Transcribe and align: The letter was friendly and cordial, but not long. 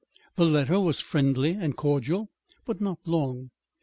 The 0.35 0.45
letter 0.45 0.79
was 0.79 0.99
friendly 0.99 1.51
and 1.51 1.77
cordial, 1.77 2.31
but 2.65 2.81
not 2.81 2.97
long. 3.05 3.51